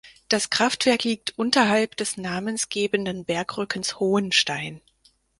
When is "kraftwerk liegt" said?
0.49-1.37